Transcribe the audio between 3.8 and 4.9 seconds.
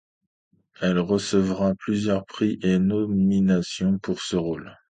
pour ce rôle.